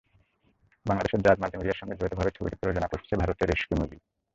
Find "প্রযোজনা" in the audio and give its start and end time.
2.57-2.87